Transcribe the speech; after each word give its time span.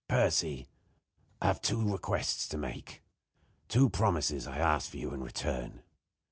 "Percy, 0.07 0.67
I 1.43 1.45
have 1.45 1.61
two 1.61 1.91
requests 1.93 2.47
to 2.47 2.57
make; 2.57 3.03
two 3.67 3.87
promises 3.87 4.47
I 4.47 4.57
ask 4.57 4.89
from 4.89 4.99
you 4.99 5.13
in 5.13 5.23
return. 5.23 5.83